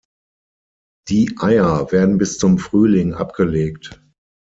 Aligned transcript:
Die 1.09 1.35
Eier 1.37 1.91
werden 1.91 2.17
bis 2.17 2.39
zum 2.39 2.57
Frühling 2.57 3.13
abgelegt. 3.13 4.01